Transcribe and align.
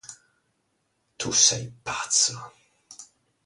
Tu 1.19 1.29
sei 1.45 1.65
pazzo. 1.83 2.35